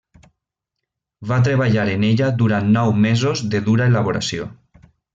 Va 1.33 1.37
treballar 1.49 1.85
en 1.97 2.07
ella 2.09 2.31
durant 2.41 2.73
nou 2.79 2.93
mesos 3.07 3.47
de 3.55 3.63
dura 3.71 3.91
elaboració. 3.95 4.53